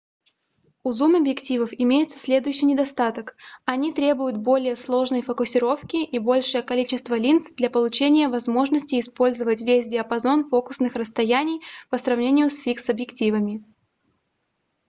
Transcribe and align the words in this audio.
у 0.83 0.91
зум-объективов 0.93 1.69
имеется 1.73 2.17
следующий 2.17 2.65
недостаток 2.65 3.35
они 3.65 3.93
требуют 3.93 4.35
более 4.35 4.75
сложной 4.75 5.21
фокусировки 5.21 5.97
и 5.97 6.17
большее 6.17 6.63
количество 6.63 7.13
линз 7.13 7.53
для 7.53 7.69
получения 7.69 8.27
возможности 8.27 8.99
использовать 8.99 9.61
весь 9.61 9.85
диапазон 9.85 10.49
фокусных 10.49 10.95
расстояний 10.95 11.61
по 11.91 11.99
сравнению 11.99 12.49
с 12.49 12.57
фикс-объективами 12.57 13.63